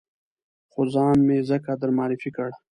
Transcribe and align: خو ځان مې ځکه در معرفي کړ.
خو 0.71 0.81
ځان 0.93 1.17
مې 1.27 1.37
ځکه 1.49 1.71
در 1.81 1.89
معرفي 1.97 2.29
کړ. 2.37 2.49